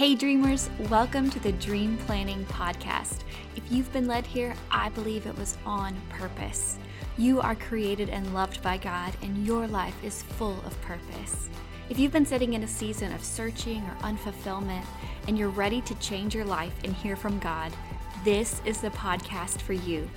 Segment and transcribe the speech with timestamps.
[0.00, 3.18] Hey, dreamers, welcome to the Dream Planning Podcast.
[3.54, 6.78] If you've been led here, I believe it was on purpose.
[7.18, 11.50] You are created and loved by God, and your life is full of purpose.
[11.90, 14.86] If you've been sitting in a season of searching or unfulfillment,
[15.28, 17.70] and you're ready to change your life and hear from God,
[18.24, 20.08] this is the podcast for you.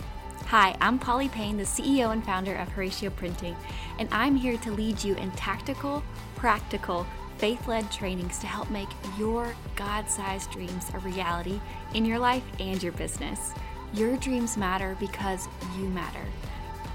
[0.45, 3.57] Hi, I'm Polly Pyne, the CEO and founder of Horacio Printing,
[3.99, 6.03] and I'm here to lead you in tactical,
[6.35, 7.05] practical,
[7.43, 8.87] faith led trainings to help make
[9.19, 11.59] your God sized dreams a reality
[11.93, 13.51] in your life and your business.
[13.93, 16.23] Your dreams matter because you matter.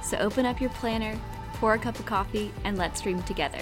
[0.02, 1.20] So open up your planner,
[1.56, 3.60] pour a cup of coffee, and let's dream together.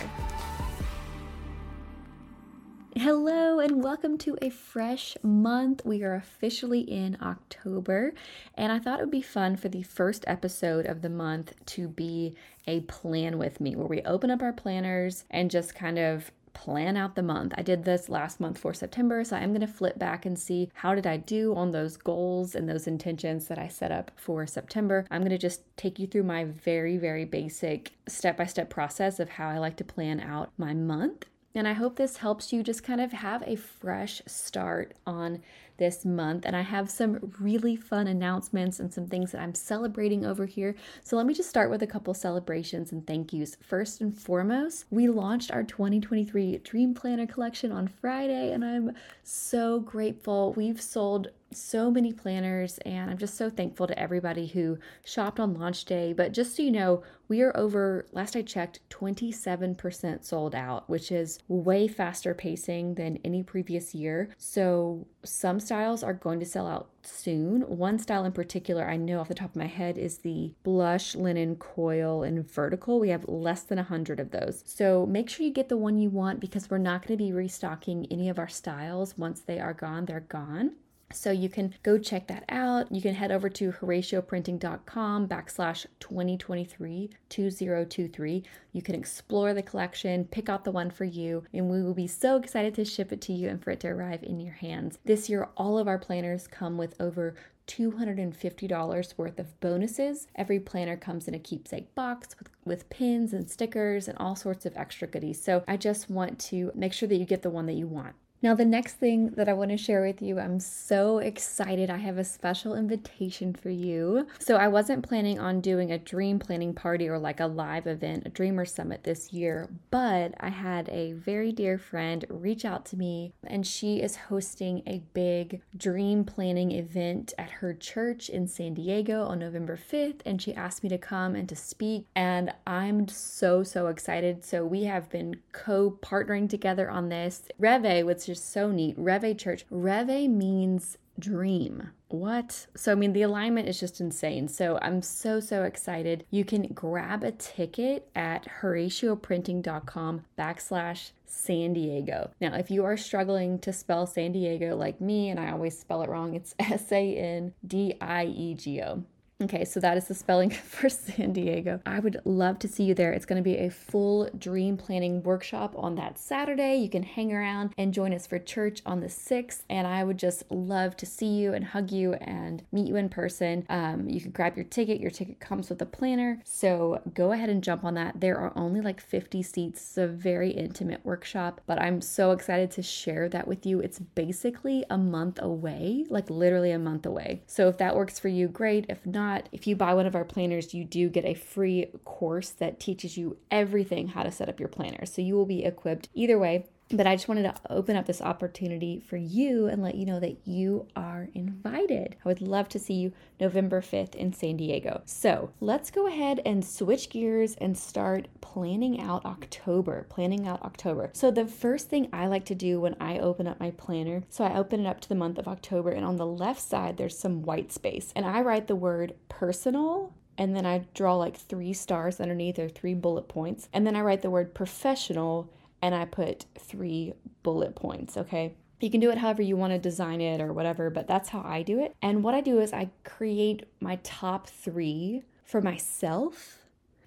[2.94, 5.84] Hello, and welcome to a fresh month.
[5.84, 8.14] We are officially in October,
[8.54, 11.88] and I thought it would be fun for the first episode of the month to
[11.88, 12.36] be
[12.68, 16.96] a plan with me where we open up our planners and just kind of plan
[16.96, 17.52] out the month.
[17.56, 20.70] I did this last month for September, so I'm going to flip back and see
[20.72, 24.46] how did I do on those goals and those intentions that I set up for
[24.46, 25.06] September.
[25.10, 29.48] I'm going to just take you through my very very basic step-by-step process of how
[29.48, 31.26] I like to plan out my month.
[31.56, 35.42] And I hope this helps you just kind of have a fresh start on
[35.78, 36.44] this month.
[36.44, 40.74] And I have some really fun announcements and some things that I'm celebrating over here.
[41.02, 43.56] So let me just start with a couple celebrations and thank yous.
[43.60, 49.80] First and foremost, we launched our 2023 Dream Planner collection on Friday, and I'm so
[49.80, 50.52] grateful.
[50.54, 55.54] We've sold so many planners, and I'm just so thankful to everybody who shopped on
[55.54, 56.12] launch day.
[56.12, 61.10] But just so you know, we are over, last I checked, 27% sold out, which
[61.10, 64.30] is way faster pacing than any previous year.
[64.38, 67.62] So some styles are going to sell out soon.
[67.62, 71.14] One style in particular, I know off the top of my head, is the blush
[71.14, 73.00] linen coil in vertical.
[73.00, 74.62] We have less than 100 of those.
[74.66, 77.32] So make sure you get the one you want because we're not going to be
[77.32, 79.18] restocking any of our styles.
[79.18, 80.72] Once they are gone, they're gone.
[81.12, 82.90] So you can go check that out.
[82.90, 88.42] You can head over to horacioprinting.com backslash 2023 2023.
[88.72, 92.08] You can explore the collection, pick out the one for you, and we will be
[92.08, 94.98] so excited to ship it to you and for it to arrive in your hands.
[95.04, 97.36] This year, all of our planners come with over
[97.66, 100.28] $250 worth of bonuses.
[100.34, 104.66] Every planner comes in a keepsake box with, with pins and stickers and all sorts
[104.66, 105.42] of extra goodies.
[105.42, 108.14] So I just want to make sure that you get the one that you want.
[108.46, 111.90] Now, the next thing that I want to share with you, I'm so excited.
[111.90, 114.28] I have a special invitation for you.
[114.38, 118.22] So, I wasn't planning on doing a dream planning party or like a live event,
[118.24, 122.96] a dreamer summit this year, but I had a very dear friend reach out to
[122.96, 128.74] me and she is hosting a big dream planning event at her church in San
[128.74, 130.20] Diego on November 5th.
[130.24, 132.06] And she asked me to come and to speak.
[132.14, 134.44] And I'm so, so excited.
[134.44, 137.42] So, we have been co partnering together on this.
[137.58, 138.94] Reve, which is so neat.
[138.96, 139.64] Reve Church.
[139.70, 141.90] Reve means dream.
[142.08, 142.66] What?
[142.76, 144.46] So, I mean, the alignment is just insane.
[144.48, 146.24] So, I'm so, so excited.
[146.30, 152.30] You can grab a ticket at horacioprinting.com backslash San Diego.
[152.40, 156.02] Now, if you are struggling to spell San Diego like me, and I always spell
[156.02, 159.02] it wrong, it's S A N D I E G O.
[159.42, 161.80] Okay, so that is the spelling for San Diego.
[161.84, 163.12] I would love to see you there.
[163.12, 166.76] It's going to be a full dream planning workshop on that Saturday.
[166.76, 169.64] You can hang around and join us for church on the 6th.
[169.68, 173.10] And I would just love to see you and hug you and meet you in
[173.10, 173.66] person.
[173.68, 175.00] Um, you can grab your ticket.
[175.00, 176.40] Your ticket comes with a planner.
[176.44, 178.18] So go ahead and jump on that.
[178.18, 179.80] There are only like 50 seats.
[179.82, 183.80] It's a very intimate workshop, but I'm so excited to share that with you.
[183.80, 187.42] It's basically a month away, like literally a month away.
[187.46, 188.86] So if that works for you, great.
[188.88, 191.86] If not, not, if you buy one of our planners, you do get a free
[192.04, 195.04] course that teaches you everything how to set up your planner.
[195.06, 196.66] So you will be equipped either way.
[196.90, 200.20] But I just wanted to open up this opportunity for you and let you know
[200.20, 202.14] that you are invited.
[202.24, 205.02] I would love to see you November 5th in San Diego.
[205.04, 210.06] So let's go ahead and switch gears and start planning out October.
[210.08, 211.10] Planning out October.
[211.12, 214.44] So, the first thing I like to do when I open up my planner, so
[214.44, 217.18] I open it up to the month of October, and on the left side, there's
[217.18, 221.72] some white space, and I write the word personal and then I draw like three
[221.72, 223.68] stars underneath or three bullet points.
[223.72, 225.50] And then I write the word professional
[225.82, 228.54] and I put three bullet points, okay?
[228.80, 231.42] You can do it however you want to design it or whatever, but that's how
[231.44, 231.94] I do it.
[232.02, 236.58] And what I do is I create my top three for myself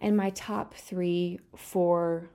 [0.02, 2.30] and my top three for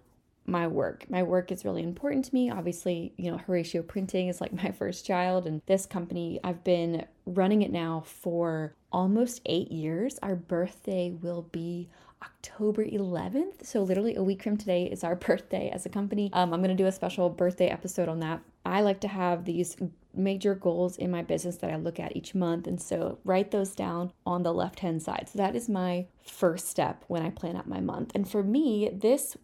[0.46, 1.08] my work.
[1.08, 2.50] My work is really important to me.
[2.50, 7.06] Obviously, you know, Horacio Printing is like my first child, and this company, I've been
[7.26, 10.18] running it now for almost eight years.
[10.22, 11.88] Our birthday will be
[12.22, 13.64] October 11th.
[13.64, 16.30] So, literally a week from today is our birthday as a company.
[16.32, 19.44] Um, I'm going to do a special birthday episode on that I like to have
[19.44, 19.76] these
[20.16, 22.66] major goals in my business that I look at each month.
[22.66, 25.28] And so write those down on the left hand side.
[25.32, 28.12] So that is my first step when I plan out my month.
[28.14, 29.36] And for me, this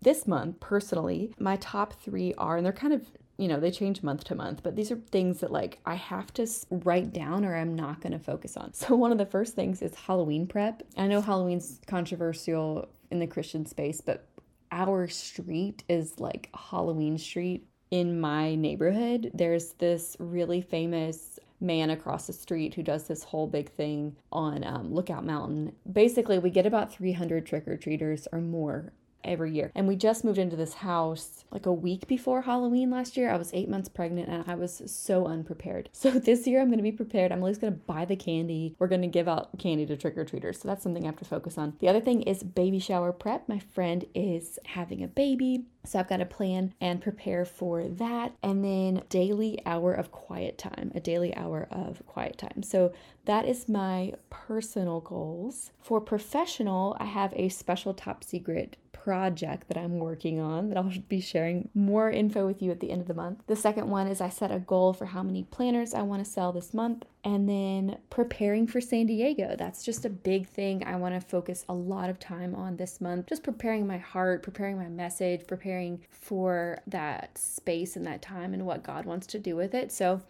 [0.00, 4.02] this month personally, my top 3 are and they're kind of you know, they change
[4.02, 7.54] month to month, but these are things that like I have to write down or
[7.54, 8.72] I'm not going to focus on.
[8.86, 10.82] So, one of the first things is Halloween prep.
[10.96, 14.26] I know Halloween's controversial in the Christian space, but
[14.70, 19.30] our street is like Halloween street in my neighborhood.
[19.34, 24.64] There's this really famous man across the street who does this whole big thing on
[24.64, 25.72] um, Lookout Mountain.
[25.90, 28.92] Basically, we get about 300 trick or treaters or more
[29.26, 29.70] every year.
[29.74, 33.30] And we just moved into this house like a week before Halloween last year.
[33.30, 35.90] I was eight months pregnant and I was so unprepared.
[36.06, 37.32] So this year I'm going to be prepared.
[37.32, 38.76] I'm at least going to buy the candy.
[38.78, 40.60] We're going to give out candy to trick or treaters.
[40.60, 41.74] So that's something I have to focus on.
[41.80, 43.48] The other thing is baby shower prep.
[43.48, 45.64] My friend is having a baby.
[45.86, 48.32] So I've got to plan and prepare for that.
[48.42, 52.62] And then daily hour of quiet time, a daily hour of quiet time.
[52.62, 52.92] So
[53.24, 55.70] that is my personal goals.
[55.80, 60.92] For professional, I have a special top secret project that I'm working on that I'll
[61.08, 63.40] be sharing more info with you at the end of the month.
[63.46, 66.30] The second one is I set a goal for how many planners I want to
[66.30, 69.56] sell this month and then preparing for San Diego.
[69.58, 73.00] That's just a big thing I want to focus a lot of time on this
[73.00, 73.26] month.
[73.26, 78.64] Just preparing my heart, preparing my message, preparing for that space and that time and
[78.64, 79.90] what God wants to do with it.
[79.90, 80.22] So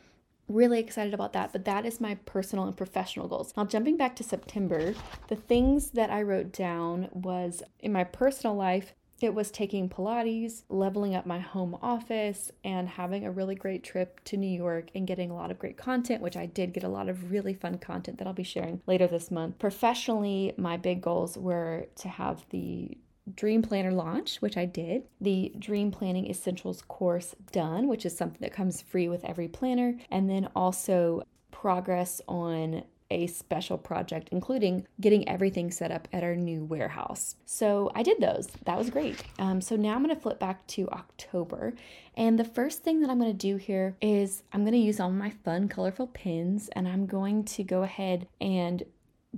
[0.48, 4.14] really excited about that but that is my personal and professional goals now jumping back
[4.14, 4.94] to september
[5.26, 10.62] the things that i wrote down was in my personal life it was taking Pilates,
[10.68, 15.06] leveling up my home office, and having a really great trip to New York and
[15.06, 17.78] getting a lot of great content, which I did get a lot of really fun
[17.78, 19.58] content that I'll be sharing later this month.
[19.58, 22.96] Professionally, my big goals were to have the
[23.34, 28.40] Dream Planner launch, which I did, the Dream Planning Essentials course done, which is something
[28.40, 34.86] that comes free with every planner, and then also progress on a special project, including
[35.00, 37.36] getting everything set up at our new warehouse.
[37.44, 38.48] So I did those.
[38.64, 39.22] That was great.
[39.38, 41.74] Um, so now I'm going to flip back to October.
[42.16, 45.00] And the first thing that I'm going to do here is I'm going to use
[45.00, 48.82] all my fun, colorful pins and I'm going to go ahead and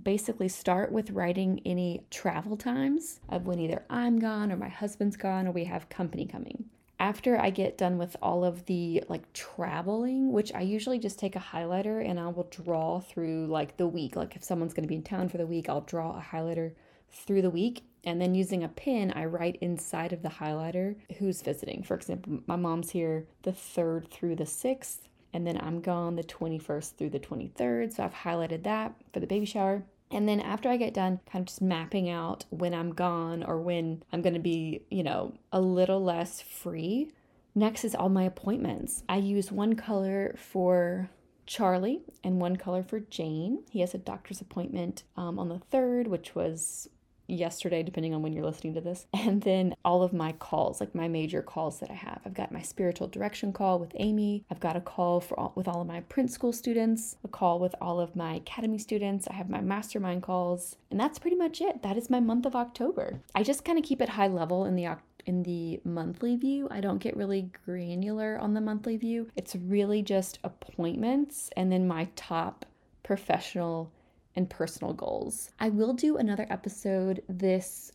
[0.00, 5.16] basically start with writing any travel times of when either I'm gone or my husband's
[5.16, 6.66] gone or we have company coming.
[7.00, 11.36] After I get done with all of the like traveling, which I usually just take
[11.36, 14.16] a highlighter and I will draw through like the week.
[14.16, 16.72] Like if someone's going to be in town for the week, I'll draw a highlighter
[17.10, 21.42] through the week and then using a pin, I write inside of the highlighter who's
[21.42, 21.82] visiting.
[21.82, 26.24] For example, my mom's here the 3rd through the 6th and then I'm gone the
[26.24, 27.94] 21st through the 23rd.
[27.94, 29.84] So I've highlighted that for the baby shower.
[30.10, 33.60] And then after I get done kind of just mapping out when I'm gone or
[33.60, 37.10] when I'm going to be, you know, a little less free,
[37.54, 39.02] next is all my appointments.
[39.08, 41.10] I use one color for
[41.46, 43.64] Charlie and one color for Jane.
[43.70, 46.88] He has a doctor's appointment um, on the 3rd, which was
[47.28, 49.06] yesterday, depending on when you're listening to this.
[49.28, 52.22] And then all of my calls, like my major calls that I have.
[52.24, 54.44] I've got my spiritual direction call with Amy.
[54.50, 57.58] I've got a call for all, with all of my print school students, a call
[57.58, 59.28] with all of my academy students.
[59.28, 61.82] I have my mastermind calls, and that's pretty much it.
[61.82, 63.20] That is my month of October.
[63.34, 64.96] I just kind of keep it high level in the
[65.26, 66.68] in the monthly view.
[66.70, 69.28] I don't get really granular on the monthly view.
[69.36, 72.64] It's really just appointments and then my top
[73.02, 73.92] professional
[74.38, 75.50] and personal goals.
[75.58, 77.90] I will do another episode this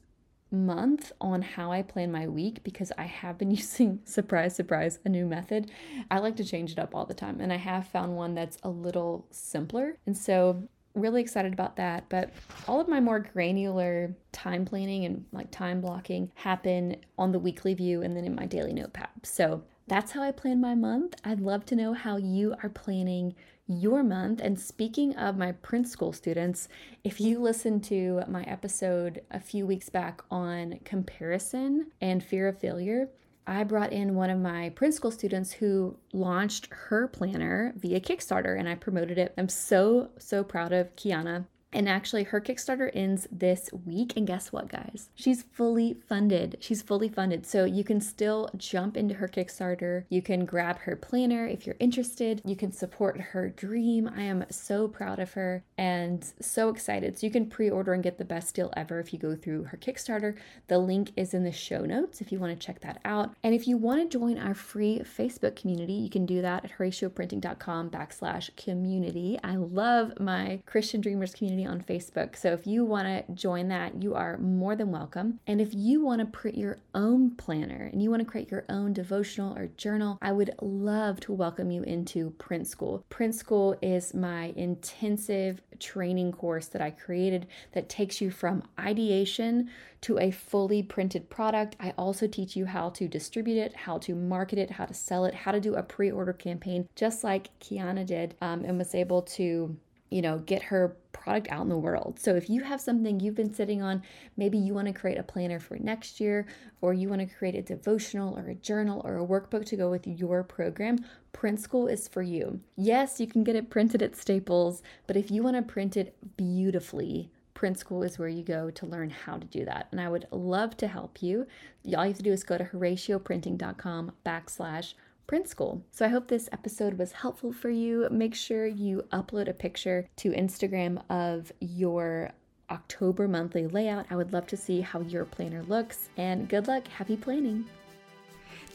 [0.51, 5.09] month on how I plan my week because I have been using, surprise, surprise, a
[5.09, 5.71] new method.
[6.11, 8.57] I like to change it up all the time, and I have found one that's
[8.61, 9.97] a little simpler.
[10.05, 12.09] And so, really excited about that.
[12.09, 12.31] But
[12.67, 17.73] all of my more granular time planning and like time blocking happen on the weekly
[17.73, 19.07] view and then in my daily notepad.
[19.23, 21.15] So, that's how I plan my month.
[21.23, 23.35] I'd love to know how you are planning
[23.67, 24.41] your month.
[24.41, 26.67] And speaking of my print school students,
[27.03, 32.59] if you listened to my episode a few weeks back on comparison and fear of
[32.59, 33.09] failure,
[33.45, 38.57] I brought in one of my print school students who launched her planner via Kickstarter
[38.57, 39.33] and I promoted it.
[39.37, 41.45] I'm so, so proud of Kiana.
[41.73, 44.13] And actually, her Kickstarter ends this week.
[44.15, 45.09] And guess what, guys?
[45.15, 46.57] She's fully funded.
[46.59, 47.45] She's fully funded.
[47.45, 50.05] So you can still jump into her Kickstarter.
[50.09, 52.41] You can grab her planner if you're interested.
[52.45, 54.09] You can support her dream.
[54.15, 57.17] I am so proud of her and so excited.
[57.17, 59.63] So you can pre order and get the best deal ever if you go through
[59.65, 60.35] her Kickstarter.
[60.67, 63.35] The link is in the show notes if you want to check that out.
[63.43, 66.77] And if you want to join our free Facebook community, you can do that at
[66.77, 69.39] horacioprinting.com backslash community.
[69.43, 72.35] I love my Christian Dreamers community on Facebook.
[72.35, 75.39] So if you want to join that, you are more than welcome.
[75.47, 78.65] And if you want to print your own planner and you want to create your
[78.69, 83.05] own devotional or journal, I would love to welcome you into Print School.
[83.09, 89.69] Print School is my intensive training course that I created that takes you from ideation
[90.01, 91.75] to a fully printed product.
[91.79, 95.25] I also teach you how to distribute it, how to market it, how to sell
[95.25, 98.95] it, how to do a pre order campaign, just like Kiana did um, and was
[98.95, 99.75] able to
[100.13, 102.19] you know, get her product out in the world.
[102.19, 104.03] So if you have something you've been sitting on,
[104.37, 106.45] maybe you want to create a planner for next year,
[106.81, 109.89] or you want to create a devotional or a journal or a workbook to go
[109.89, 110.99] with your program,
[111.31, 112.59] Print School is for you.
[112.75, 116.15] Yes, you can get it printed at Staples, but if you want to print it
[116.37, 119.87] beautifully, Print School is where you go to learn how to do that.
[119.91, 121.47] And I would love to help you.
[121.95, 124.93] All you have to do is go to horacioprinting.com backslash
[125.27, 125.83] print school.
[125.91, 128.07] So I hope this episode was helpful for you.
[128.11, 132.31] Make sure you upload a picture to Instagram of your
[132.69, 134.05] October monthly layout.
[134.09, 136.09] I would love to see how your planner looks.
[136.17, 136.87] And good luck.
[136.87, 137.65] Happy planning.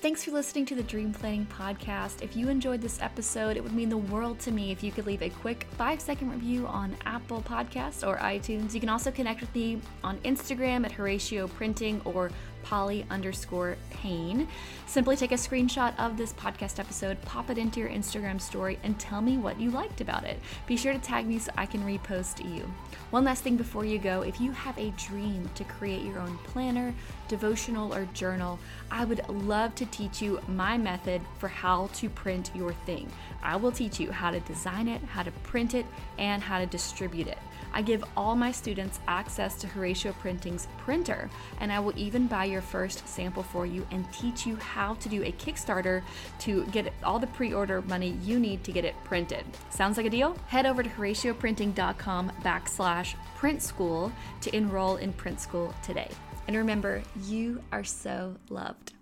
[0.00, 2.22] Thanks for listening to the Dream Planning Podcast.
[2.22, 5.06] If you enjoyed this episode, it would mean the world to me if you could
[5.06, 8.74] leave a quick five second review on Apple Podcasts or iTunes.
[8.74, 12.30] You can also connect with me on Instagram at Horacio Printing or
[12.68, 14.46] Polly underscore Pyne.
[14.86, 18.98] Simply take a screenshot of this podcast episode, pop it into your Instagram story, and
[18.98, 20.38] tell me what you liked about it.
[20.66, 22.70] Be sure to tag me so I can repost you.
[23.08, 26.36] One last thing before you go if you have a dream to create your own
[26.44, 26.94] planner,
[27.26, 28.58] devotional, or journal,
[28.90, 33.10] I would love to teach you my method for how to print your thing.
[33.42, 35.86] I will teach you how to design it, how to print it,
[36.18, 37.38] and how to distribute it.
[37.78, 41.30] I give all my students access to Horacio Printing's printer,
[41.60, 45.08] and I will even buy your first sample for you and teach you how to
[45.08, 46.02] do a Kickstarter
[46.40, 49.44] to get all the pre order money you need to get it printed.
[49.70, 50.36] Sounds like a deal?
[50.48, 56.10] Head over to HoracioPrinting.com backslash print school to enroll in print school today.
[56.48, 58.97] And remember, you are so loved.